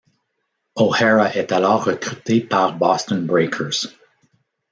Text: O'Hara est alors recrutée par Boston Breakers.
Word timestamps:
O'Hara 0.75 1.29
est 1.35 1.51
alors 1.51 1.83
recrutée 1.85 2.41
par 2.41 2.75
Boston 2.75 3.27
Breakers. 3.27 3.83